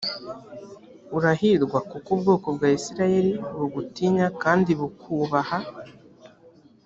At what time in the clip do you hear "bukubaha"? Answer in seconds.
4.79-5.57